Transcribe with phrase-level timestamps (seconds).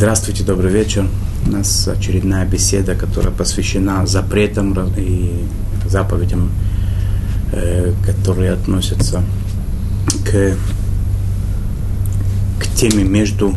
[0.00, 1.06] Здравствуйте, добрый вечер.
[1.46, 5.44] У нас очередная беседа, которая посвящена запретам и
[5.84, 6.52] заповедям,
[7.52, 9.22] э, которые относятся
[10.24, 10.56] к,
[12.58, 13.54] к теме между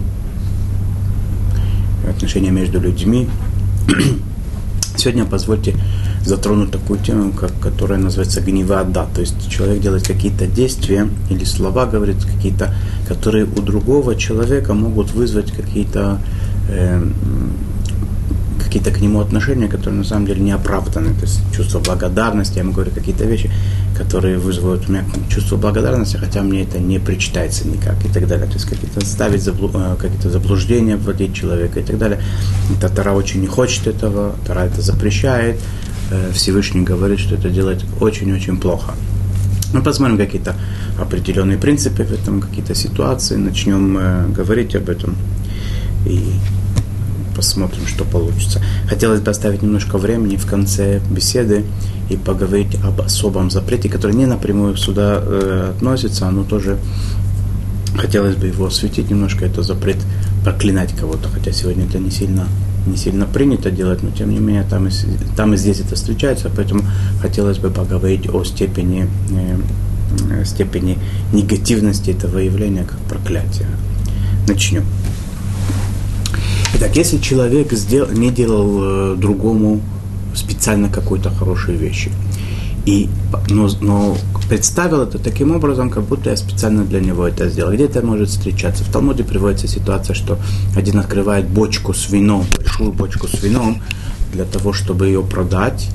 [2.10, 3.30] отношения между людьми.
[4.98, 5.76] Сегодня позвольте
[6.26, 9.08] затронуть такую тему, как, которая называется гневада.
[9.14, 12.74] То есть человек делает какие-то действия или слова говорит какие-то,
[13.08, 16.20] которые у другого человека могут вызвать какие-то
[16.70, 17.04] э,
[18.74, 21.14] какие-то к нему отношения, которые на самом деле не оправданы.
[21.14, 23.52] То есть чувство благодарности, я ему говорю какие-то вещи,
[23.96, 28.48] которые вызывают у меня чувство благодарности, хотя мне это не причитается никак и так далее.
[28.48, 32.20] То есть какие-то ставить заблу, э, какие-то заблуждения, вводить человека и так далее.
[32.76, 35.60] Это Тара очень не хочет этого, Тара это запрещает.
[36.10, 38.94] Э, Всевышний говорит, что это делать очень-очень плохо.
[39.74, 40.56] Мы посмотрим какие-то
[41.00, 45.16] определенные принципы в этом, какие-то ситуации, начнем э, говорить об этом
[46.06, 46.20] и
[47.36, 48.62] посмотрим, что получится.
[48.88, 51.66] Хотелось бы оставить немножко времени в конце беседы
[52.10, 56.78] и поговорить об особом запрете, который не напрямую сюда э, относится, но тоже
[57.98, 59.46] хотелось бы его осветить немножко.
[59.46, 59.98] Это запрет
[60.44, 62.48] проклинать кого-то, хотя сегодня это не сильно
[62.86, 64.92] не сильно принято делать, но тем не менее там и,
[65.38, 66.84] там и здесь это встречается, поэтому
[67.22, 70.98] хотелось бы поговорить о степени, э, степени
[71.32, 73.68] негативности этого явления как проклятия.
[74.50, 74.84] Начнем.
[76.76, 79.82] Итак, если человек сделал, не делал э, другому
[80.34, 82.12] специально какой-то хорошей вещи,
[82.86, 83.10] и,
[83.50, 84.18] но, но
[84.50, 87.72] представил это таким образом, как будто я специально для него это сделал.
[87.74, 88.84] Где это может встречаться?
[88.84, 90.38] В Талмуде приводится ситуация, что
[90.76, 93.82] один открывает бочку с вином, большую бочку с вином,
[94.34, 95.90] для того, чтобы ее продать,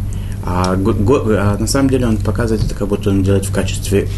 [0.44, 4.08] а, го, а на самом деле он показывает это, как будто он делает в качестве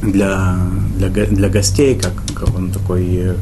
[0.00, 0.56] для,
[0.96, 3.34] для, для гостей, как, как он такой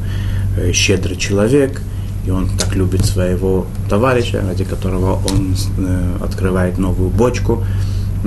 [0.56, 1.82] э, щедрый человек,
[2.26, 7.64] и он так любит своего товарища, ради которого он э, открывает новую бочку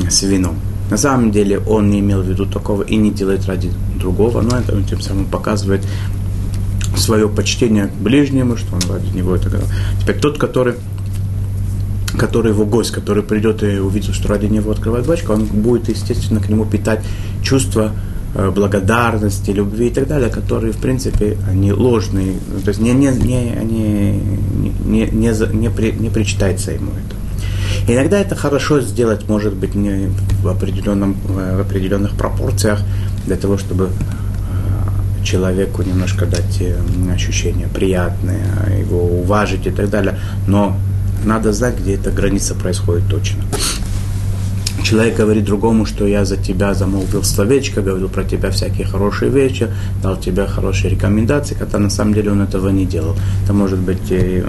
[0.10, 0.56] с вином.
[0.90, 4.58] На самом деле он не имел в виду такого и не делает ради другого, но
[4.58, 5.86] это он тем самым показывает
[6.96, 9.70] свое почтение к ближнему, что он ради него это говорил.
[10.02, 10.76] Теперь тот, который
[12.18, 16.40] который его гость, который придет и увидит, что ради него открывает бочку, он будет, естественно,
[16.40, 17.04] к нему питать
[17.42, 17.92] чувство
[18.34, 22.34] благодарности, любви и так далее, которые, в принципе, они ложные,
[22.64, 24.12] то есть не, не, не, не,
[24.86, 27.92] не, не, не, при, не причитается ему это.
[27.92, 30.10] Иногда это хорошо сделать, может быть, не
[30.42, 32.80] в, определенном, в определенных пропорциях,
[33.26, 36.76] для того, чтобы э, человеку немножко дать э,
[37.14, 40.18] ощущение приятное, его уважить и так далее.
[40.48, 40.76] Но
[41.26, 43.44] надо знать, где эта граница происходит точно.
[44.94, 49.68] Человек говорит другому, что я за тебя замолвил словечко, говорил про тебя всякие хорошие вещи,
[50.04, 53.16] дал тебе хорошие рекомендации, когда на самом деле он этого не делал.
[53.44, 54.48] Это может быть э,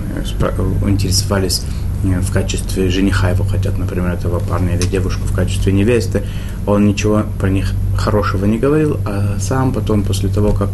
[0.86, 1.62] интересовались
[2.02, 6.22] в качестве жениха его хотят, например, этого парня или девушку в качестве невесты,
[6.66, 10.68] он ничего про них хорошего не говорил, а сам потом, после того, как,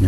[0.00, 0.06] э,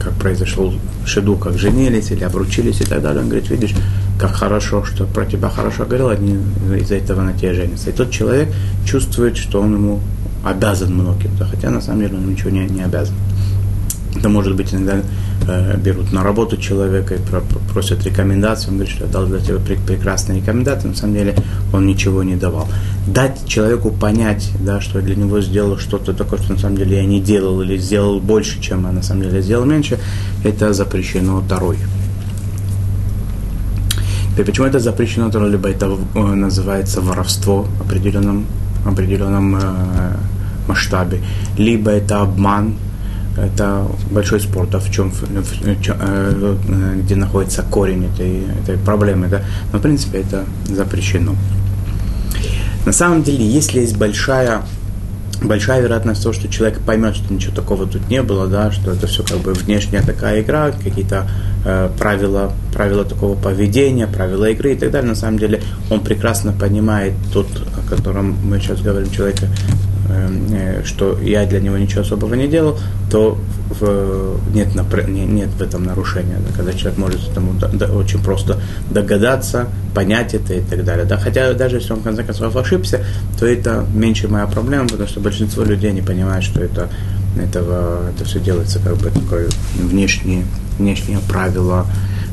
[0.00, 0.72] как произошел
[1.06, 3.74] шеду, как женились или обручились и так далее, он говорит, видишь,
[4.18, 6.38] как хорошо, что про тебя хорошо говорил, они
[6.80, 7.90] из-за этого на тебя женятся.
[7.90, 8.48] И тот человек
[8.84, 10.00] чувствует, что он ему
[10.44, 13.14] обязан многим, хотя на самом деле он ничего не, не обязан.
[14.16, 15.02] Это может быть иногда
[15.76, 17.40] берут на работу человека и про,
[17.72, 18.68] просят рекомендации.
[18.68, 20.88] Он говорит, что я дал для тебя прекрасные рекомендации.
[20.88, 21.34] На самом деле
[21.72, 22.68] он ничего не давал.
[23.06, 26.96] Дать человеку понять, да, что я для него сделал что-то такое, что на самом деле
[26.96, 29.98] я не делал или сделал больше, чем я на самом деле сделал меньше,
[30.44, 31.78] это запрещено второй.
[34.38, 35.50] И почему это запрещено второй?
[35.50, 38.46] Либо это э, называется воровство в определенном,
[38.84, 39.60] определенном э,
[40.68, 41.20] масштабе,
[41.56, 42.74] либо это обман,
[43.36, 49.28] это большой спор, да, в чем, в, в, э, где находится корень этой, этой проблемы,
[49.28, 49.42] да,
[49.72, 51.34] но в принципе это запрещено.
[52.84, 54.62] На самом деле, если есть большая
[55.42, 59.06] большая вероятность того, что человек поймет, что ничего такого тут не было, да, что это
[59.06, 61.28] все как бы внешняя такая игра, какие-то
[61.64, 65.10] э, правила, правила такого поведения, правила игры и так далее.
[65.10, 69.48] На самом деле он прекрасно понимает тот, о котором мы сейчас говорим, человека,
[70.84, 72.78] что я для него ничего особого не делал,
[73.10, 73.38] то
[73.68, 76.38] в, нет, нет в этом нарушения.
[76.38, 78.60] Да, когда человек может этому да, да, очень просто
[78.90, 81.04] догадаться, понять это и так далее.
[81.04, 83.04] Да, хотя даже если он в конце концов ошибся,
[83.38, 86.88] то это меньше моя проблема, потому что большинство людей не понимают, что это,
[87.40, 90.44] этого, это все делается как бы такое внешние,
[90.78, 91.86] внешние правила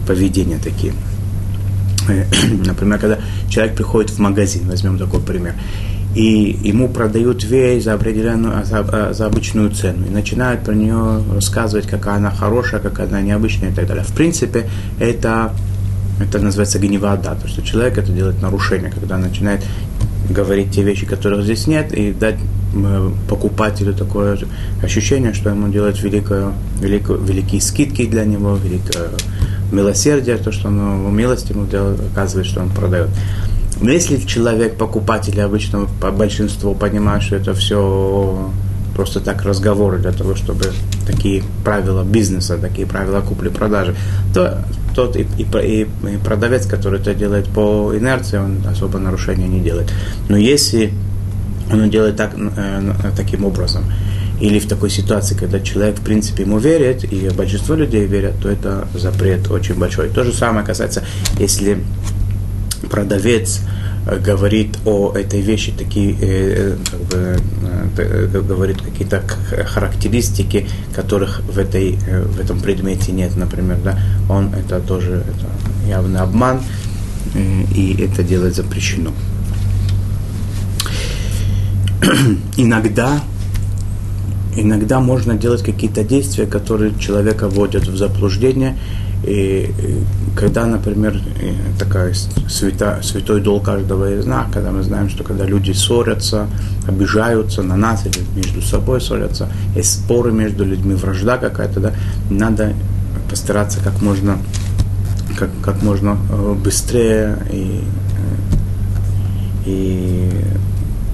[0.07, 0.93] поведения такие.
[2.65, 3.19] Например, когда
[3.49, 5.55] человек приходит в магазин, возьмем такой пример,
[6.15, 11.87] и ему продают вещь за определенную, за, за обычную цену, и начинают про нее рассказывать,
[11.87, 14.03] какая она хорошая, какая она необычная и так далее.
[14.03, 14.69] В принципе,
[14.99, 15.53] это,
[16.21, 19.63] это называется гневода, то, что человек это делает нарушение, когда начинает
[20.29, 22.37] говорить те вещи, которых здесь нет, и дать
[23.29, 24.37] покупателю такое
[24.81, 29.09] ощущение, что ему делают великое, великое, великие скидки для него, великое
[29.71, 33.09] милосердие, то, что он милость ему делает, оказывает, что он продает.
[33.81, 38.51] Но если человек, покупатель, обычно по большинству понимает, что это все
[38.95, 40.71] просто так разговоры для того, чтобы
[41.05, 43.95] такие правила бизнеса, такие правила купли-продажи,
[44.33, 44.63] то
[44.95, 45.87] тот и, и, и,
[46.23, 49.91] продавец, который это делает по инерции, он особо нарушения не делает.
[50.29, 50.93] Но если
[51.71, 53.83] он делает так, э, таким образом,
[54.39, 58.49] или в такой ситуации, когда человек, в принципе, ему верит, и большинство людей верят, то
[58.49, 60.09] это запрет очень большой.
[60.09, 61.03] То же самое касается,
[61.39, 61.79] если
[62.89, 63.61] продавец
[64.05, 69.23] э, говорит о этой вещи, такие, э, как бы, говорит какие-то
[69.65, 73.99] характеристики, которых в, этой, в этом предмете нет, например, да,
[74.29, 76.61] он это тоже это явный обман,
[77.75, 79.11] и это делать запрещено.
[82.57, 83.21] иногда,
[84.55, 88.77] иногда можно делать какие-то действия, которые человека вводят в заблуждение.
[89.23, 89.73] И
[90.35, 91.21] когда, например,
[91.79, 92.13] такая
[92.49, 96.47] свята, святой долг каждого из нас, когда мы знаем, что когда люди ссорятся,
[96.87, 101.93] обижаются на нас или между собой ссорятся, есть споры между людьми, вражда какая-то, да,
[102.29, 102.73] надо
[103.29, 104.37] постараться как можно,
[105.37, 107.81] как, как можно э, быстрее и,
[109.65, 110.31] э, и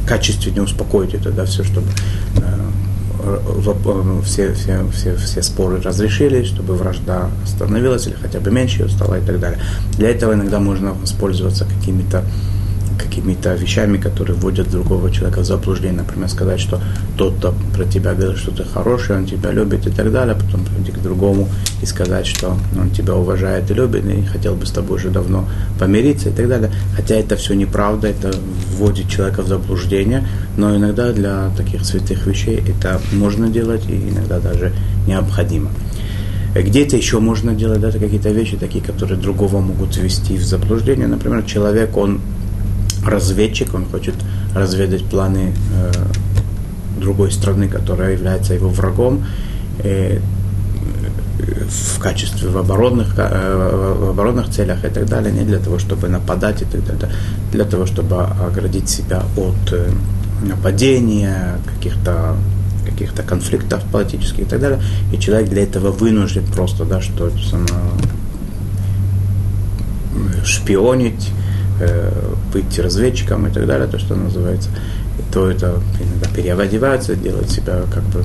[0.08, 1.88] качественнее успокоить это, да, все, чтобы
[2.38, 2.69] э,
[4.24, 9.16] все, все, все, все споры разрешились, чтобы вражда остановилась или хотя бы меньше ее стала
[9.16, 9.60] и так далее.
[9.98, 12.24] Для этого иногда можно воспользоваться какими-то
[13.00, 16.02] какими-то вещами, которые вводят другого человека в заблуждение.
[16.02, 16.82] Например, сказать, что
[17.18, 20.92] тот-то про тебя говорит, что ты хороший, он тебя любит и так далее, потом прийти
[20.92, 21.48] к другому
[21.82, 25.48] и сказать, что он тебя уважает и любит, и хотел бы с тобой уже давно
[25.80, 26.72] помириться и так далее.
[26.96, 28.32] Хотя это все неправда, это
[28.76, 34.40] вводит человека в заблуждение, но иногда для таких святых вещей это можно делать и иногда
[34.40, 34.74] даже
[35.08, 35.70] необходимо.
[36.56, 41.08] Где-то еще можно делать да, какие-то вещи, такие, которые другого могут ввести в заблуждение.
[41.08, 42.22] Например, человек, он
[43.06, 44.16] разведчик, он хочет
[44.56, 45.92] разведать планы э,
[47.00, 49.26] другой страны, которая является его врагом,
[49.84, 50.20] э,
[51.40, 56.10] в качестве в оборонных, э, в оборонных целях и так далее, не для того, чтобы
[56.10, 57.10] нападать и так далее,
[57.52, 59.90] для того, чтобы оградить себя от э,
[60.44, 62.36] нападения, каких-то
[62.86, 64.82] каких-то конфликтов политических и так далее.
[65.14, 67.68] И человек для этого вынужден просто, да, что само,
[70.44, 71.30] шпионить,
[71.80, 72.12] э,
[72.54, 74.70] быть разведчиком и так далее, то, что называется,
[75.34, 78.24] то это иногда переодеваться, делать себя как бы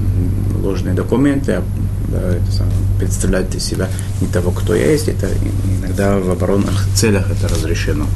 [0.62, 1.62] ложные документы, а,
[2.08, 3.88] да, это самое, представлять из себя
[4.20, 5.28] не того, кто я есть, это
[5.80, 8.06] иногда в оборонных целях это разрешено.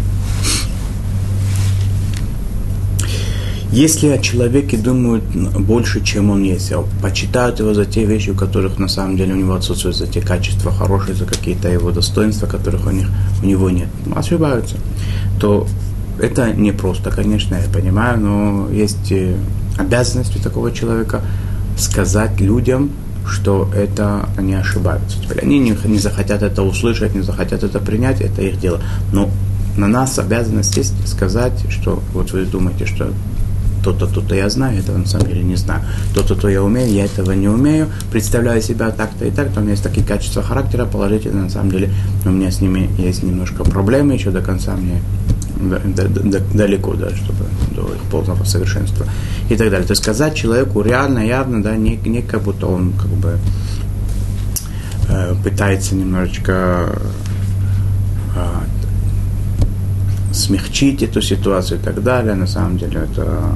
[3.71, 8.35] Если о человеке думают больше, чем он есть, а почитают его за те вещи, у
[8.35, 12.47] которых на самом деле у него отсутствуют, за те качества хорошие, за какие-то его достоинства,
[12.47, 13.09] которых у, них,
[13.43, 14.77] у него нет, ошибаются,
[15.39, 15.67] то
[16.19, 19.37] это не просто, конечно, я понимаю, но есть э,
[19.77, 21.21] обязанность у такого человека
[21.77, 22.91] сказать людям,
[23.27, 25.19] что это они ошибаются.
[25.23, 28.81] Теперь они не, не захотят это услышать, не захотят это принять, это их дело.
[29.13, 29.29] Но
[29.77, 33.13] на нас обязанность есть сказать, что вот вы думаете, что
[33.83, 35.83] то-то, то-то я знаю, этого на самом деле не знаю.
[36.15, 39.73] То-то, то я умею, я этого не умею, представляю себя так-то и так-то, у меня
[39.73, 41.91] есть такие качества характера положительные, на самом деле
[42.25, 45.01] у меня с ними есть немножко проблемы, еще до конца мне
[46.55, 47.45] далеко, да, чтобы
[47.75, 49.07] до их полного совершенства
[49.49, 49.87] и так далее.
[49.87, 53.39] То есть сказать человеку реально, явно, да, не, не как будто он как бы
[55.09, 56.97] э, пытается немножечко
[58.37, 58.78] э,
[60.39, 62.35] смягчить эту ситуацию и так далее.
[62.35, 63.53] На самом деле это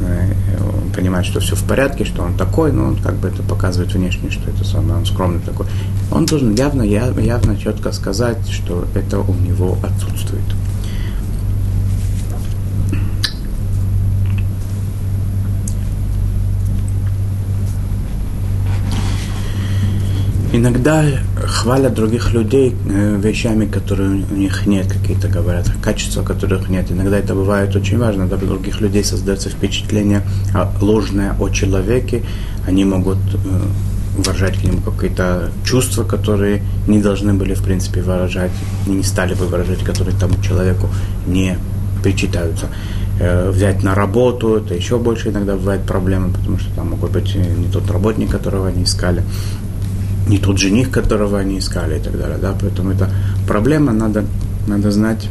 [0.00, 3.42] э, он понимает, что все в порядке, что он такой, но он как бы это
[3.42, 5.66] показывает внешне, что это самое, он скромный такой.
[6.10, 10.44] Он должен явно, явно четко сказать, что это у него отсутствует.
[20.56, 26.92] Иногда хвалят других людей э, вещами, которые у них нет, какие-то говорят, качества, которых нет.
[26.92, 28.28] Иногда это бывает очень важно.
[28.28, 30.22] Для других людей создается впечатление
[30.80, 32.22] ложное о человеке.
[32.68, 33.38] Они могут э,
[34.16, 38.52] выражать к нему какие-то чувства, которые не должны были, в принципе, выражать,
[38.86, 40.88] не стали бы выражать, которые тому человеку
[41.26, 41.58] не
[42.04, 42.68] причитаются.
[43.18, 47.34] Э, взять на работу, это еще больше иногда бывает проблемы, потому что там могут быть
[47.34, 49.22] не тот работник, которого они искали,
[50.28, 52.38] не тот жених, которого они искали и так далее.
[52.38, 52.54] Да?
[52.60, 53.10] Поэтому это
[53.46, 54.24] проблема, надо,
[54.66, 55.28] надо знать,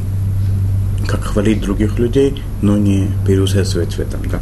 [1.07, 4.21] как хвалить других людей, но не переусердствовать в этом.
[4.29, 4.39] Да?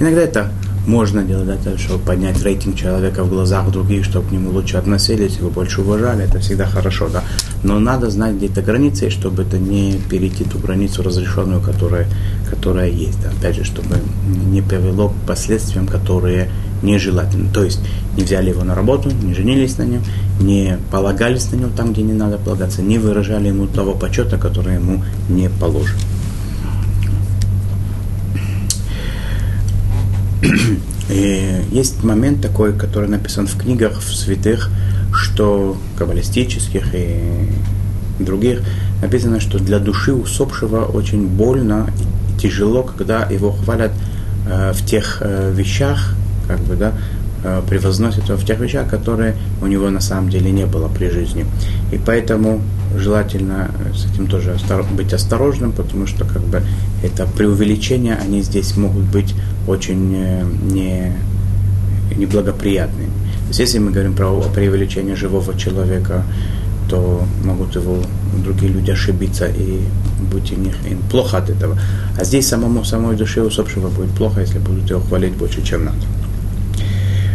[0.00, 0.52] Иногда это
[0.86, 5.36] можно делать это, чтобы поднять рейтинг человека в глазах других, чтобы к нему лучше относились,
[5.36, 7.22] его больше уважали, это всегда хорошо, да.
[7.62, 12.08] Но надо знать где-то границы, чтобы это не перейти ту границу разрешенную, которая,
[12.50, 13.22] которая есть.
[13.22, 13.30] Да.
[13.30, 13.96] Опять же, чтобы
[14.26, 16.50] не привело к последствиям, которые
[16.82, 17.52] нежелательны.
[17.52, 17.80] То есть
[18.16, 20.02] не взяли его на работу, не женились на нем,
[20.40, 24.74] не полагались на него там, где не надо полагаться, не выражали ему того почета, который
[24.74, 25.96] ему не положен.
[31.08, 34.70] И есть момент такой, который написан в книгах, в святых,
[35.12, 37.50] что каббалистических и
[38.18, 38.60] других,
[39.02, 43.92] написано, что для души усопшего очень больно и тяжело, когда его хвалят
[44.46, 46.14] э, в тех э, вещах,
[46.46, 46.92] как бы, да,
[47.44, 51.08] э, превозносят его в тех вещах, которые у него на самом деле не было при
[51.08, 51.46] жизни.
[51.92, 52.60] И поэтому
[52.96, 54.56] желательно с этим тоже
[54.96, 56.62] быть осторожным, потому что как бы
[57.02, 59.34] это преувеличения, они здесь могут быть
[59.66, 61.12] очень э, не,
[62.16, 63.06] неблагоприятными.
[63.06, 66.24] То есть если мы говорим про преувеличение живого человека,
[66.88, 67.98] то могут его
[68.44, 69.80] другие люди ошибиться и
[70.52, 71.78] у них им плохо от этого.
[72.18, 75.98] А здесь самому самой душе усопшего будет плохо, если будут его хвалить больше, чем надо.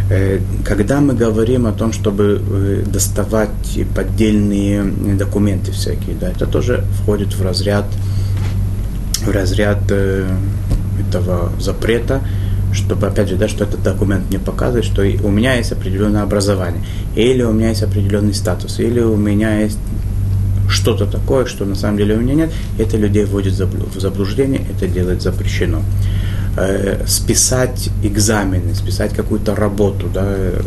[0.10, 3.50] Э, когда мы говорим о том, чтобы э, доставать
[3.94, 7.86] поддельные документы всякие, да, это тоже входит в разряд,
[9.26, 10.30] в разряд э,
[11.08, 12.22] этого запрета,
[12.72, 16.84] чтобы, опять же, да, что этот документ мне показывает, что у меня есть определенное образование,
[17.16, 19.80] или у меня есть определенный статус, или у меня есть
[20.70, 24.88] что-то такое, что на самом деле у меня нет, это людей вводит в заблуждение, это
[24.88, 25.82] делать запрещено
[26.58, 30.62] э, списать экзамены, списать какую-то работу, да, э,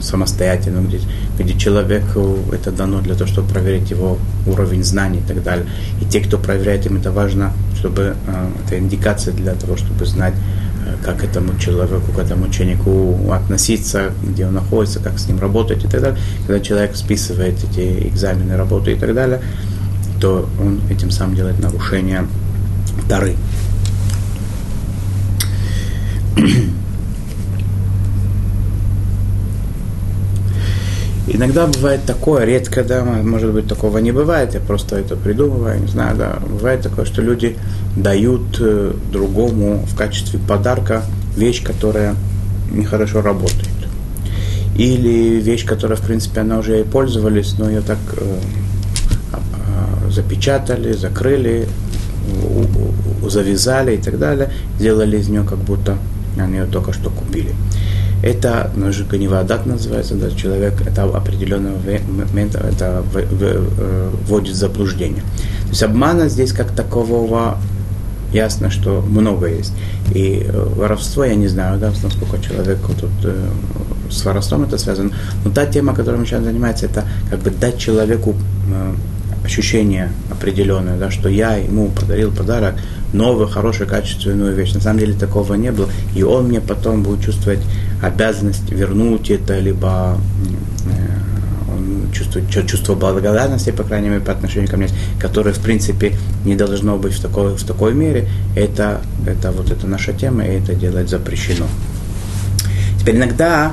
[0.00, 1.00] самостоятельно, где,
[1.38, 5.66] где человеку это дано для того, чтобы проверить его уровень знаний и так далее.
[6.00, 10.34] И те, кто проверяет им, это важно, чтобы э, это индикация для того, чтобы знать,
[10.86, 15.84] э, как этому человеку, к этому ученику относиться, где он находится, как с ним работать
[15.84, 16.18] и так далее.
[16.46, 19.40] Когда человек списывает эти экзамены, работу и так далее,
[20.20, 22.26] то он этим самым делает нарушение
[23.08, 23.36] Тары.
[31.28, 35.88] Иногда бывает такое, редко, да, может быть, такого не бывает, я просто это придумываю, не
[35.88, 37.56] знаю, да, бывает такое, что люди
[37.96, 41.02] дают э, другому в качестве подарка
[41.36, 42.14] вещь, которая
[42.70, 43.68] нехорошо работает.
[44.76, 48.38] Или вещь, которая, в принципе, она уже и пользовались, но ее так э,
[49.32, 51.66] э, запечатали, закрыли,
[53.28, 55.98] завязали и так далее, сделали из нее как будто
[56.44, 57.54] они ее только что купили.
[58.22, 61.78] Это ножика невадат называется, да, человек это определенного
[62.08, 65.22] момента это э, вводит в заблуждение.
[65.64, 67.58] То есть обмана здесь как такового
[68.32, 69.72] ясно, что много есть.
[70.14, 73.48] И э, воровство, я не знаю, да, насколько человек тут э,
[74.10, 75.10] с воровством это связано.
[75.44, 78.34] Но та тема, которой мы сейчас занимаемся, это как бы дать человеку
[79.44, 82.74] ощущение определенное, да, что я ему подарил подарок,
[83.16, 84.74] новую, хорошую, качественную вещь.
[84.74, 85.88] На самом деле такого не было.
[86.14, 87.60] И он мне потом будет чувствовать
[88.02, 90.18] обязанность вернуть это, либо
[90.86, 94.88] э, он чувство благодарности, по крайней мере, по отношению ко мне,
[95.20, 96.12] которое, в принципе,
[96.44, 98.28] не должно быть в такой, в такой мере.
[98.54, 101.66] Это, это вот это наша тема, и это делать запрещено.
[103.00, 103.72] Теперь иногда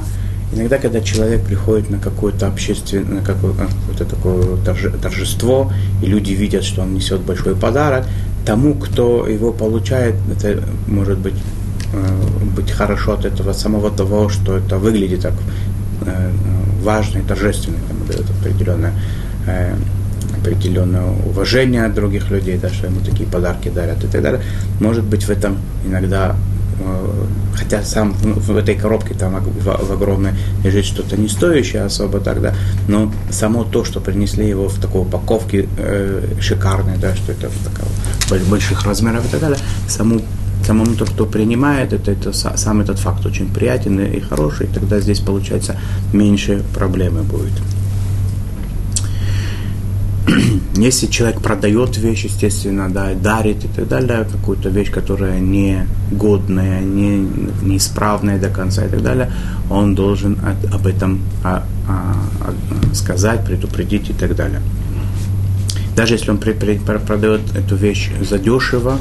[0.55, 4.57] Иногда, когда человек приходит на какое-то общественное, на какое-то такое
[5.01, 5.71] торжество,
[6.01, 8.05] и люди видят, что он несет большой подарок,
[8.45, 11.35] тому, кто его получает, это может быть,
[11.93, 15.33] э, быть хорошо от этого самого того, что это выглядит так
[16.05, 16.31] э,
[16.81, 18.93] важно и торжественно, ему дает определенное,
[19.47, 19.75] э,
[20.39, 24.41] определенное уважение от других людей, да, что ему такие подарки дарят и так далее.
[24.79, 26.35] Может быть, в этом иногда
[27.55, 30.31] хотя сам в этой коробке там в, огромной
[30.63, 32.53] лежит что-то не стоящее особо тогда,
[32.87, 37.89] но само то, что принесли его в такой упаковке э, шикарной, да, что это такого
[38.41, 40.21] больших размеров и так далее, саму
[40.65, 44.99] самому то, кто принимает это, это сам этот факт очень приятен и хороший, и тогда
[44.99, 45.75] здесь получается
[46.13, 47.51] меньше проблемы будет.
[50.75, 56.81] Если человек продает вещь, естественно, да, дарит и так далее, какую-то вещь, которая не годная,
[56.81, 57.27] не
[57.61, 59.31] неисправная до конца и так далее,
[59.69, 60.37] он должен
[60.71, 64.61] об этом а, а, а, сказать, предупредить и так далее.
[65.95, 68.97] Даже если он продает эту вещь задешево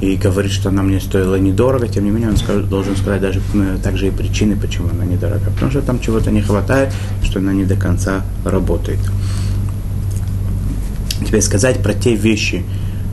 [0.00, 3.42] и говорит, что она мне стоила недорого, тем не менее он должен сказать даже
[3.82, 5.50] также и причины, почему она недорога.
[5.50, 9.00] Потому что там чего-то не хватает, что она не до конца работает.
[11.26, 12.64] Теперь сказать про те вещи,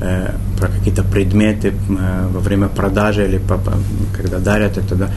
[0.02, 3.42] э, про какие-то предметы э, во время продажи или
[4.16, 5.10] когда дарят это, да,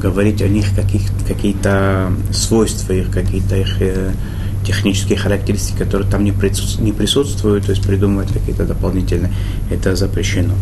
[0.00, 4.12] говорить о них каких, какие-то свойства их, какие-то их э,
[4.66, 9.32] технические характеристики, которые там не, присутствуют, то есть придумывать какие-то дополнительные,
[9.70, 10.54] это запрещено.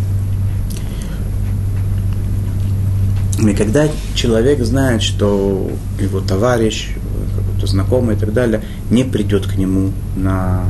[3.38, 6.90] И когда человек знает, что его товарищ,
[7.36, 10.64] какой-то знакомый и так далее, не придет к нему на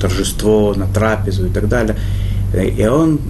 [0.00, 1.96] торжество, на трапезу и так далее,
[2.54, 3.20] и он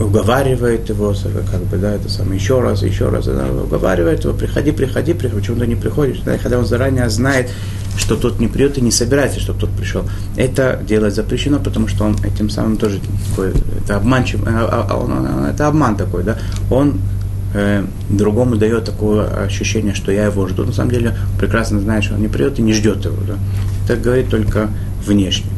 [0.00, 1.14] уговаривает его,
[1.50, 5.40] как бы, да, это самое, еще раз, еще раз, да, уговаривает его, приходи, приходи, приходи,
[5.40, 7.50] почему ты не приходишь, да, когда он заранее знает,
[7.98, 10.04] что тот не придет и не собирается, чтобы тот пришел.
[10.36, 12.98] Это делать запрещено, потому что он этим самым тоже
[13.30, 13.52] такой,
[13.84, 16.38] это обманчив, а, а, он, это обман такой, да,
[16.70, 16.98] он
[17.52, 20.64] э, другому дает такое ощущение, что я его жду.
[20.64, 23.18] На самом деле прекрасно знает, что он не придет и не ждет его.
[23.26, 23.34] Да?
[23.84, 24.70] Это говорит только
[25.04, 25.50] внешне.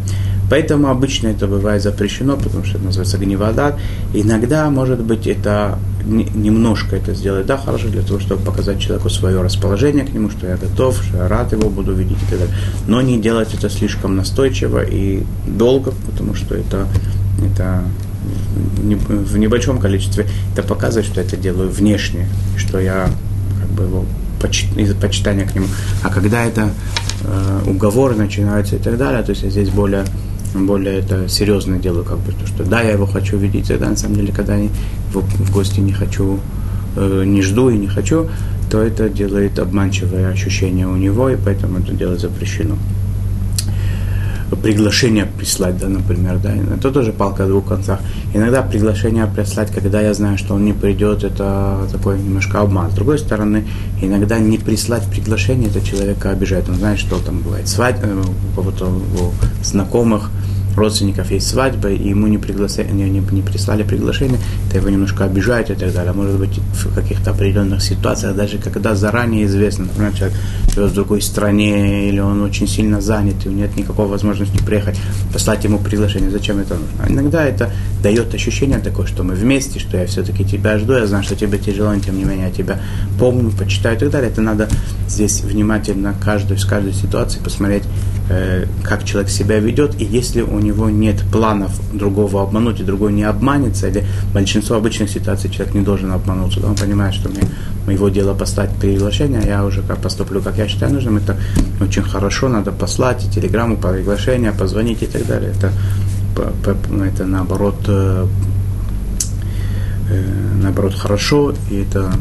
[0.51, 3.79] Поэтому обычно это бывает запрещено, потому что это называется гневодат.
[4.13, 9.41] Иногда, может быть, это немножко это сделать, да, хорошо, для того, чтобы показать человеку свое
[9.41, 12.55] расположение к нему, что я готов, что я рад его буду видеть и так далее.
[12.87, 16.87] Но не делать это слишком настойчиво и долго, потому что это,
[17.45, 17.83] это
[18.83, 23.09] в небольшом количестве, это показывает, что это делаю внешне, что я
[23.61, 24.05] как бы его
[24.77, 25.67] из-за почитания к нему.
[26.03, 26.71] А когда это
[27.23, 30.05] э, уговоры начинаются и так далее, то есть здесь более
[30.55, 33.97] более это серьезное дело, как бы, то, что да, я его хочу видеть, тогда на
[33.97, 36.39] самом деле, когда я его в гости не хочу,
[36.97, 38.29] э, не жду и не хочу,
[38.71, 42.77] то это делает обманчивое ощущение у него, и поэтому это дело запрещено
[44.57, 48.01] приглашение прислать, да, например, да, это тоже палка о двух концах.
[48.35, 52.91] Иногда приглашение прислать, когда я знаю, что он не придет, это такой немножко обман.
[52.91, 53.65] С другой стороны,
[54.01, 56.69] иногда не прислать приглашение, это человека обижает.
[56.69, 60.31] Он знает, что там бывает свадьба, э, у кого-то у знакомых,
[60.77, 65.25] родственников есть свадьба, и ему не, пригласили, не, не, не прислали приглашение, это его немножко
[65.25, 66.13] обижает и так далее.
[66.13, 70.37] Может быть, в каких-то определенных ситуациях, даже когда заранее известно, например, человек
[70.75, 74.59] живет в другой стране, или он очень сильно занят, и у него нет никакой возможности
[74.65, 74.99] приехать,
[75.33, 77.05] послать ему приглашение, зачем это нужно?
[77.05, 77.71] А иногда это
[78.03, 81.59] дает ощущение такое, что мы вместе, что я все-таки тебя жду, я знаю, что тебе
[81.59, 82.81] тяжело, но тем не менее я тебя
[83.19, 84.31] помню, почитаю и так далее.
[84.31, 84.69] Это надо
[85.09, 87.85] здесь внимательно каждую из каждой ситуации посмотреть,
[88.29, 93.13] Э, как человек себя ведет, и если у него нет планов другого обмануть, и другой
[93.13, 97.43] не обманется, или большинство обычных ситуаций человек не должен обмануться, он понимает, что мне,
[97.87, 101.37] моего дела послать приглашение, а я уже как поступлю, как я считаю нужным, это
[101.81, 105.53] очень хорошо, надо послать и телеграмму, приглашение, позвонить и так далее.
[105.53, 105.73] Это,
[107.05, 108.27] это наоборот, э,
[110.11, 110.25] э,
[110.63, 112.13] наоборот хорошо, и это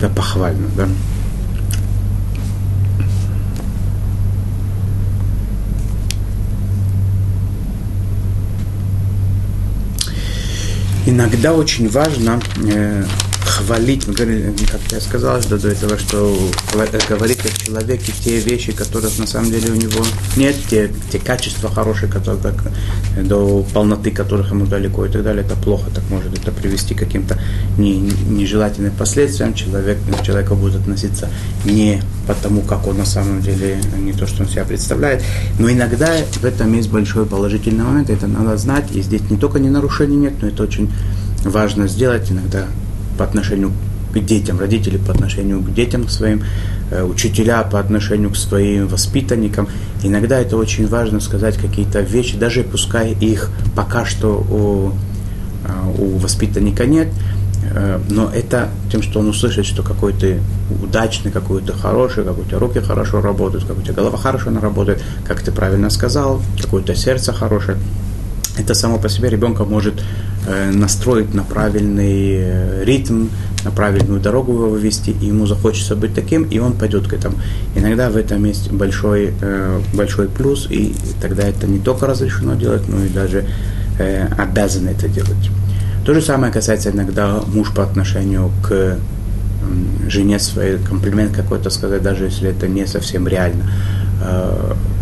[0.00, 0.88] это похвально, да.
[11.10, 12.40] Иногда очень важно
[12.72, 13.04] э,
[13.60, 16.36] хвалить, мы говорили, как я сказал что до этого, что
[17.08, 20.04] говорить о человеке те вещи, которых на самом деле у него
[20.36, 22.54] нет, те, те качества хорошие, которые так,
[23.16, 26.94] э, до полноты которых ему далеко и так далее, это плохо, так может это привести
[26.94, 27.38] к каким-то
[27.78, 31.28] не, нежелательным последствиям, человек, человека будет относиться
[31.64, 35.22] не потому, как он на самом деле, не то, что он себя представляет,
[35.58, 39.58] но иногда в этом есть большой положительный момент, это надо знать, и здесь не только
[39.58, 40.90] не нарушений нет, но это очень
[41.44, 42.30] важно сделать.
[42.30, 42.66] Иногда
[43.20, 43.70] по отношению
[44.14, 46.42] к детям, родители по отношению к детям к своим,
[46.90, 49.68] э, учителя по отношению к своим воспитанникам.
[50.02, 54.92] Иногда это очень важно сказать какие-то вещи, даже пускай их пока что у,
[55.68, 57.08] э, у воспитанника нет,
[57.74, 60.38] э, но это тем, что он услышит, что какой то
[60.82, 65.42] удачный, какой то хороший, какой то руки хорошо работают, какой то голова хорошо работает, как
[65.42, 67.76] ты правильно сказал, какое-то сердце хорошее.
[68.60, 70.02] Это само по себе ребенка может
[70.46, 73.26] Э, настроить на правильный э, ритм,
[73.62, 77.36] на правильную дорогу его вывести, и ему захочется быть таким, и он пойдет к этому.
[77.76, 82.88] Иногда в этом есть большой, э, большой плюс, и тогда это не только разрешено делать,
[82.88, 83.44] но и даже
[84.38, 85.50] обязан это делать.
[86.06, 88.96] То же самое касается иногда муж по отношению к
[90.08, 93.70] жене своей, комплимент какой-то сказать, даже если это не совсем реально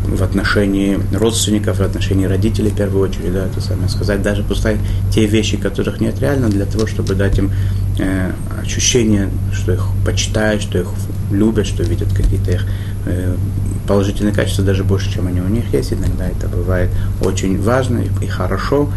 [0.09, 4.79] в отношении родственников, в отношении родителей в первую очередь, да, это самое сказать, даже пускай
[5.13, 7.51] те вещи, которых нет реально, для того, чтобы дать им
[7.99, 10.89] э, ощущение, что их почитают, что их
[11.31, 12.67] любят, что видят какие-то их
[13.07, 13.37] э,
[13.87, 15.93] положительные качества даже больше, чем они у них есть.
[15.93, 16.91] Иногда это бывает
[17.21, 18.91] очень важно и, и хорошо,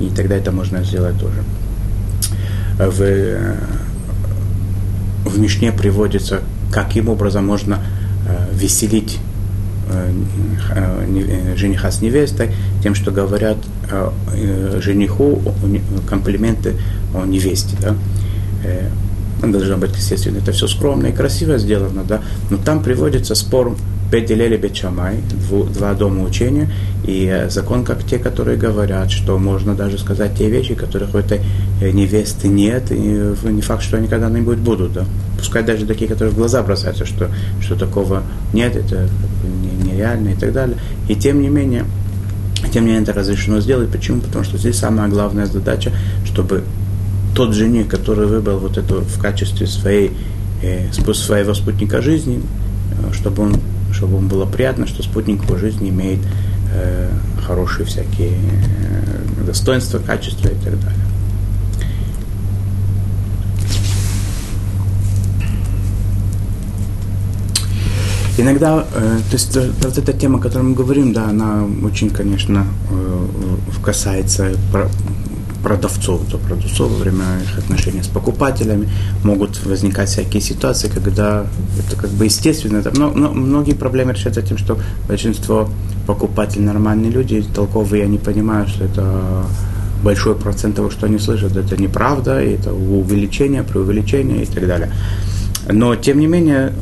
[0.00, 1.42] и тогда это можно сделать тоже.
[2.78, 3.56] В, э,
[5.24, 7.78] в Мишне приводится, каким образом можно
[8.26, 9.18] э, веселить
[11.56, 12.50] жениха с невестой
[12.82, 13.56] тем, что говорят
[14.80, 15.42] жениху
[16.08, 16.74] комплименты
[17.14, 17.76] о невесте.
[17.80, 17.96] Да?
[19.46, 22.20] Должно быть, естественно, это все скромно и красиво сделано, да?
[22.50, 23.76] но там приводится спор
[24.10, 25.18] Беделели Бечамай,
[25.74, 26.70] два дома учения,
[27.08, 31.40] и закон как те, которые говорят, что можно даже сказать те вещи, которых у этой
[31.80, 34.92] невесты нет, и не факт, что они когда-нибудь будут.
[34.92, 35.06] Да?
[35.38, 37.30] Пускай даже такие, которые в глаза бросаются, что,
[37.62, 39.08] что такого нет, это
[39.84, 40.76] нереально и так далее.
[41.08, 41.86] И тем не менее,
[42.74, 43.88] тем не менее это разрешено сделать.
[43.88, 44.20] Почему?
[44.20, 45.92] Потому что здесь самая главная задача,
[46.26, 46.62] чтобы
[47.34, 50.12] тот жених, который выбрал вот это в качестве своей,
[50.62, 52.42] э, своего спутника жизни,
[52.92, 53.56] э, чтобы он
[53.90, 56.20] чтобы ему было приятно, что спутник его жизни имеет
[56.72, 57.10] э,
[57.46, 61.08] хорошие всякие э, достоинства, качества и так далее.
[68.38, 72.66] Иногда, э, то есть вот эта тема, о которой мы говорим, да, она очень, конечно,
[72.90, 73.26] э,
[73.84, 74.52] касается
[75.68, 78.88] продавцов, до продавцов во время их отношений с покупателями
[79.22, 81.44] могут возникать всякие ситуации, когда
[81.78, 82.78] это как бы естественно.
[82.78, 84.78] Это, но, но многие проблемы решаются тем, что
[85.08, 85.68] большинство
[86.06, 89.44] покупателей нормальные люди, толковые, они понимают, что это
[90.02, 94.90] большой процент того, что они слышат, это неправда, и это увеличение, преувеличение и так далее.
[95.70, 96.72] Но, тем не менее,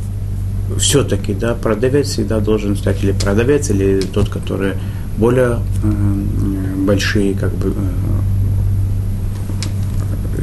[0.77, 4.73] все-таки, да, продавец всегда должен стать или продавец, или тот, который
[5.17, 8.36] более э, большие, как бы, э,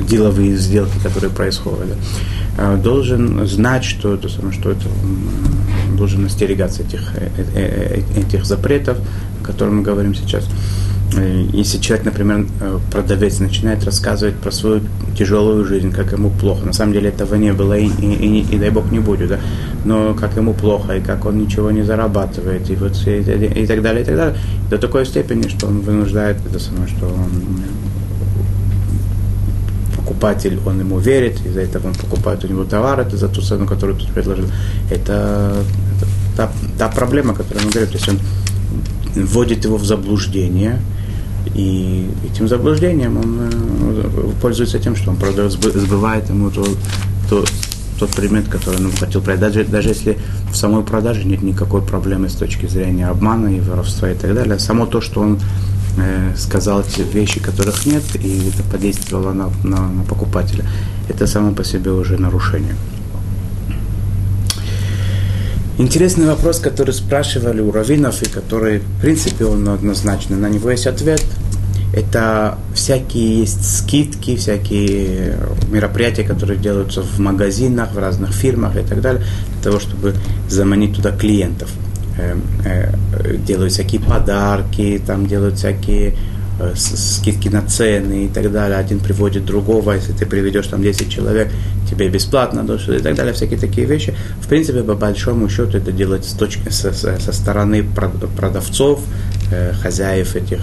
[0.02, 1.96] деловые сделки, которые происходят,
[2.56, 4.86] а, должен знать, что это, что это
[5.96, 8.98] должен остерегаться этих, э, э, э, этих запретов,
[9.40, 10.48] о которых мы говорим сейчас.
[11.52, 12.46] Если человек, например,
[12.90, 14.80] продавец начинает рассказывать про свою
[15.16, 18.58] тяжелую жизнь, как ему плохо, на самом деле этого не было и, и, и, и
[18.58, 19.38] дай бог не будет, да?
[19.84, 23.82] но как ему плохо, и как он ничего не зарабатывает, и, вот, и, и так
[23.82, 24.36] далее, и так далее,
[24.70, 27.30] до такой степени, что он вынуждает это самое, что он
[30.24, 33.66] покупатель, он ему верит, из-за этого он покупает у него товар, это за ту цену,
[33.66, 34.46] которую ты предложил.
[34.90, 35.52] Это,
[35.96, 36.06] это
[36.36, 38.18] та, та проблема, которую он говорит, то есть он
[39.14, 40.80] вводит его в заблуждение,
[41.54, 46.64] и этим заблуждением он э, пользуется тем, что он продает, сбывает ему то,
[47.28, 47.44] то,
[47.98, 49.40] тот предмет, который он хотел продать.
[49.40, 50.16] Даже, даже если
[50.50, 54.58] в самой продаже нет никакой проблемы с точки зрения обмана и воровства и так далее,
[54.58, 55.38] само то, что он
[55.96, 60.64] э, те вещи, которых нет, и это подействовало на, на, на покупателя.
[61.08, 62.74] Это само по себе уже нарушение.
[65.76, 70.86] Интересный вопрос, который спрашивали у раввинов, и который, в принципе, он однозначно, на него есть
[70.86, 71.24] ответ.
[71.92, 75.36] Это всякие есть скидки, всякие
[75.70, 80.14] мероприятия, которые делаются в магазинах, в разных фирмах и так далее, для того, чтобы
[80.48, 81.70] заманить туда клиентов–
[83.46, 86.14] делают всякие подарки, там делают всякие
[86.60, 88.78] э, скидки на цены и так далее.
[88.78, 91.50] Один приводит другого, если ты приведешь там 10 человек,
[91.90, 94.14] тебе бесплатно, и так далее, всякие такие вещи.
[94.40, 97.84] В принципе, по большому счету это делать с точки, со, со стороны
[98.36, 99.00] продавцов,
[99.82, 100.60] хозяев этих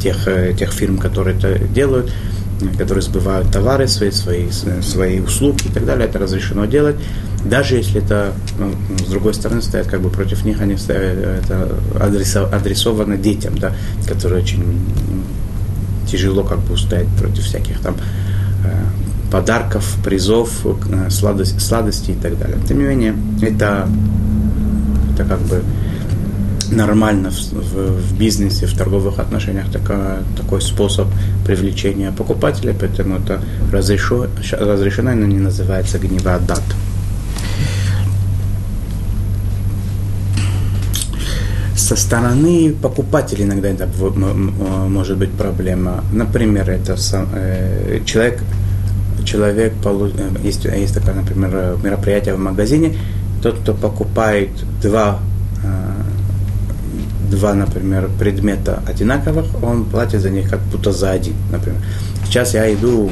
[0.00, 2.12] тех, тех фирм, которые это делают,
[2.78, 6.96] которые сбывают товары свои, свои, свои услуги и так далее, это разрешено делать
[7.48, 11.68] даже если это, ну, с другой стороны, стоят как бы против них, они ставят, это
[12.52, 13.72] адресовано детям, да,
[14.06, 14.64] которые очень
[16.10, 17.96] тяжело как бы устоять против всяких там
[18.64, 22.58] э, подарков, призов, э, сладость, сладостей и так далее.
[22.68, 23.88] Тем не менее, это,
[25.14, 25.62] это как бы
[26.70, 31.06] нормально в, в, в бизнесе, в торговых отношениях такая, такой способ
[31.44, 33.40] привлечения покупателя, поэтому это
[33.72, 36.62] разрешено, разрешено но не называется гнева дат.
[41.86, 43.88] Со стороны покупателей иногда это
[44.88, 46.02] может быть проблема.
[46.12, 46.96] Например, это
[47.34, 48.42] э, человек,
[49.24, 50.10] человек э,
[50.42, 52.96] есть, есть такое, например, мероприятие в магазине,
[53.40, 54.50] тот, кто покупает
[54.82, 55.20] два,
[55.62, 61.80] э, два, например, предмета одинаковых, он платит за них как будто за один, например.
[62.24, 63.10] Сейчас я иду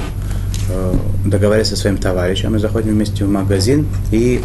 [1.24, 4.42] договариваюсь со своим товарищем, мы заходим вместе в магазин и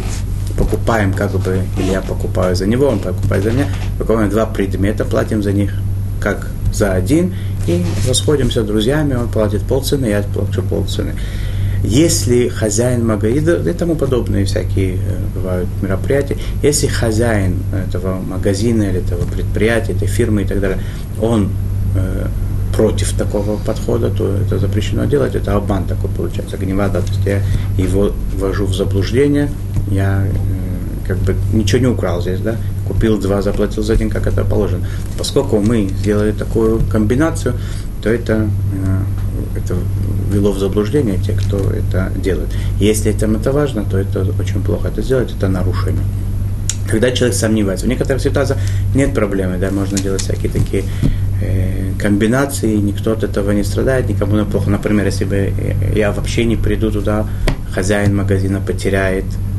[0.56, 3.66] покупаем как бы, или я покупаю за него, он покупает за меня,
[3.98, 5.72] покупаем два предмета, платим за них
[6.20, 7.34] как за один,
[7.66, 11.14] и расходимся друзьями, он платит полцены, я плачу полцены.
[11.82, 14.98] Если хозяин магазина и тому подобные всякие
[15.34, 20.78] бывают мероприятия, если хозяин этого магазина или этого предприятия, этой фирмы и так далее,
[21.20, 21.48] он
[22.76, 27.42] против такого подхода, то это запрещено делать, это обман такой получается, гневада, то есть я
[27.82, 29.48] его ввожу в заблуждение,
[29.90, 30.26] я
[31.06, 34.86] как бы ничего не украл здесь, да, купил два, заплатил за один, как это положено.
[35.18, 37.54] Поскольку мы сделали такую комбинацию,
[38.00, 38.48] то это,
[39.56, 39.74] это
[40.32, 42.48] вело в заблуждение тех, кто это делает.
[42.78, 46.04] Если этим это важно, то это очень плохо это сделать, это нарушение.
[46.88, 48.60] Когда человек сомневается, в некоторых ситуациях
[48.94, 50.84] нет проблемы, да, можно делать всякие такие
[51.42, 54.70] э, комбинации, никто от этого не страдает, никому не плохо.
[54.70, 55.52] Например, если бы
[55.94, 57.26] я вообще не приду туда,
[57.72, 59.49] хозяин магазина потеряет, э,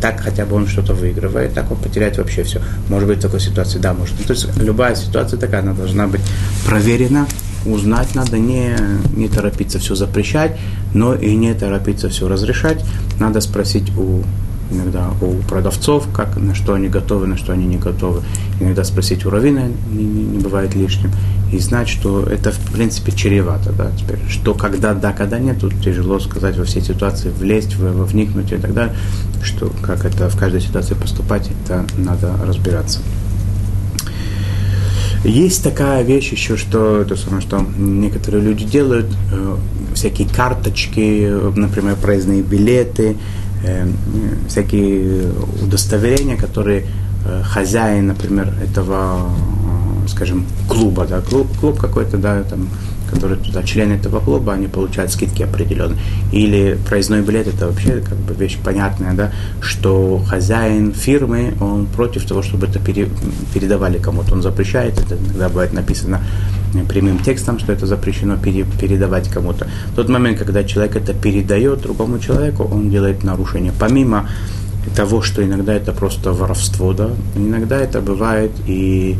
[0.00, 2.60] так хотя бы он что-то выигрывает, так он потеряет вообще все.
[2.88, 4.16] Может быть, в такой ситуации, да, может.
[4.26, 6.22] То есть любая ситуация такая, она должна быть
[6.64, 7.26] проверена,
[7.66, 8.74] узнать надо, не,
[9.14, 10.56] не торопиться все запрещать,
[10.94, 12.84] но и не торопиться все разрешать.
[13.18, 14.22] Надо спросить у
[14.70, 18.22] иногда у продавцов, как, на что они готовы, на что они не готовы.
[18.60, 21.10] Иногда спросить у равина не, не, не бывает лишним.
[21.52, 23.72] И знать, что это, в принципе, чревато.
[23.72, 23.90] Да?
[23.98, 28.52] Теперь, что когда да, когда нет, тут тяжело сказать во все ситуации, влезть, в, вникнуть
[28.52, 28.94] и так далее.
[29.42, 33.00] Что, как это в каждой ситуации поступать, это надо разбираться.
[35.24, 39.56] Есть такая вещь еще, что то самое, что некоторые люди делают э,
[39.94, 43.39] всякие карточки, например, проездные билеты, э,
[44.48, 45.30] всякие
[45.62, 46.84] удостоверения, которые
[47.24, 49.30] э, хозяин, например, этого,
[50.04, 52.68] э, скажем, клуба, да, клуб, клуб какой-то, да, там,
[53.10, 55.98] которые туда, члены этого клуба, они получают скидки определенные.
[56.32, 62.24] Или проездной билет, это вообще как бы вещь понятная, да, что хозяин фирмы, он против
[62.26, 63.08] того, чтобы это пере,
[63.52, 64.34] передавали кому-то.
[64.34, 66.20] Он запрещает, это иногда бывает написано
[66.88, 69.66] прямым текстом, что это запрещено пере, передавать кому-то.
[69.92, 73.72] В тот момент, когда человек это передает другому человеку, он делает нарушение.
[73.78, 74.28] Помимо
[74.96, 79.16] того, что иногда это просто воровство, да, иногда это бывает и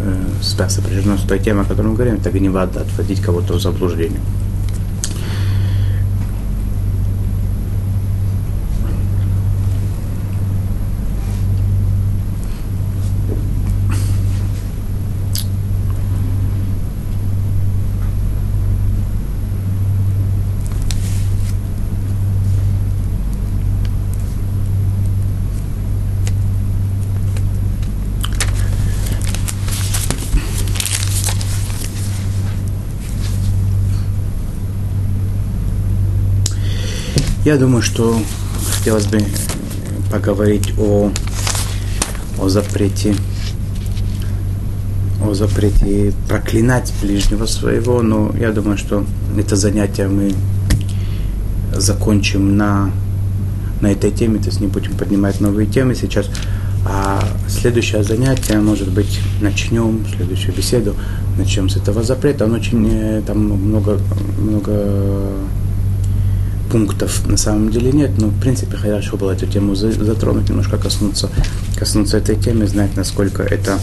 [0.00, 3.60] э, сопряжено с той темой, о которой мы говорим, это гневат, да, отводить кого-то в
[3.60, 4.20] заблуждение.
[37.48, 38.14] Я думаю, что
[38.76, 39.20] хотелось бы
[40.12, 41.10] поговорить о,
[42.38, 43.14] о запрете
[45.24, 49.06] о запрете проклинать ближнего своего, но я думаю, что
[49.38, 50.34] это занятие мы
[51.72, 52.90] закончим на,
[53.80, 56.28] на этой теме, то есть не будем поднимать новые темы сейчас.
[56.84, 60.94] А следующее занятие, может быть, начнем, следующую беседу,
[61.38, 62.44] начнем с этого запрета.
[62.44, 63.98] Он очень, э, там много,
[64.38, 65.32] много
[66.70, 71.30] пунктов на самом деле нет, но в принципе хорошо было эту тему затронуть, немножко коснуться,
[71.78, 73.78] коснуться этой темы, знать, насколько это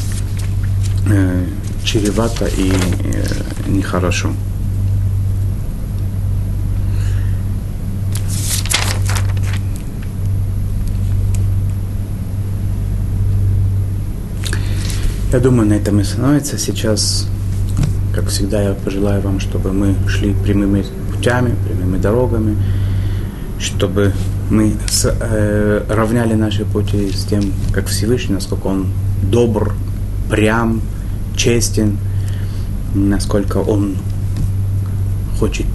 [1.10, 1.45] э,
[1.84, 4.32] чревато и э, нехорошо.
[15.36, 16.58] Я думаю, на этом и становится.
[16.58, 17.28] Сейчас,
[18.13, 20.86] как всегда, я пожелаю вам, чтобы мы шли прямыми
[21.26, 22.56] путями, прямыми дорогами,
[23.60, 24.14] чтобы
[24.50, 27.42] мы с, э, равняли наши пути с тем,
[27.74, 28.88] как Всевышний, насколько Он
[29.32, 29.74] добр,
[30.30, 30.82] прям,
[31.36, 31.98] честен,
[32.94, 33.96] насколько Он
[35.40, 35.66] хочет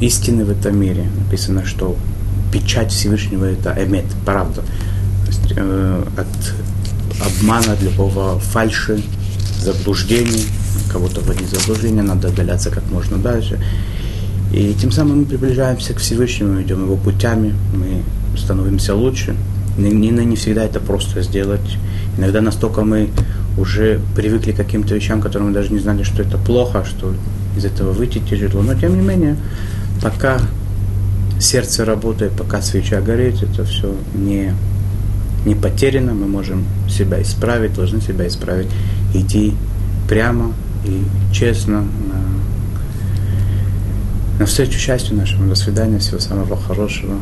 [0.00, 1.06] истины в этом мире.
[1.24, 1.96] Написано, что
[2.52, 4.62] печать Всевышнего– это эмет, правда.
[4.62, 9.00] То есть, э, от обмана, от любого фальши,
[9.62, 10.46] заблуждений,
[10.92, 13.58] кого-то вводить в заблуждение, надо отдаляться как можно дальше.
[14.52, 18.02] И тем самым мы приближаемся к Всевышнему, идем его путями, мы
[18.38, 19.36] становимся лучше.
[19.76, 21.76] Не, не, не всегда это просто сделать.
[22.16, 23.10] Иногда настолько мы
[23.58, 27.14] уже привыкли к каким-то вещам, которые мы даже не знали, что это плохо, что
[27.56, 28.62] из этого выйти тяжело.
[28.62, 29.36] Но тем не менее,
[30.02, 30.38] пока
[31.38, 34.54] сердце работает, пока свеча горит, это все не,
[35.44, 38.68] не потеряно, мы можем себя исправить, должны себя исправить,
[39.14, 39.54] идти
[40.08, 40.52] прямо
[40.84, 42.37] и честно на
[44.38, 45.48] навстречу счастью нашему.
[45.48, 47.18] До свидания, всего самого хорошего.